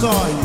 [0.00, 0.39] corações.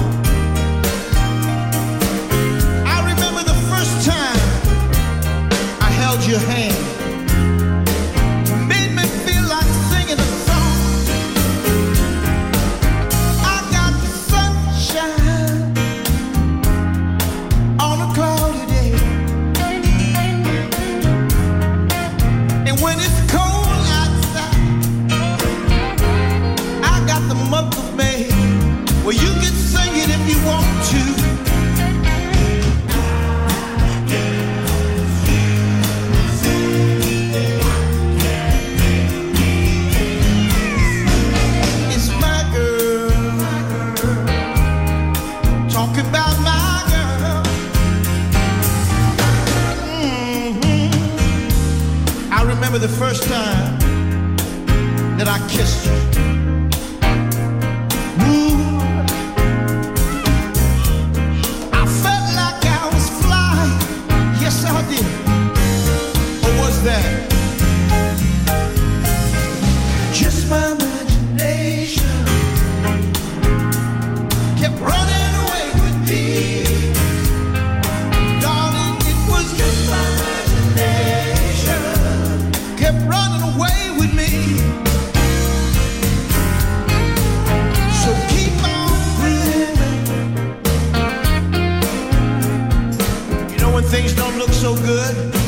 [94.66, 95.45] So good?